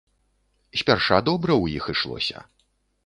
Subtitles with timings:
[0.81, 2.47] Спярша добра ў іх ішлося.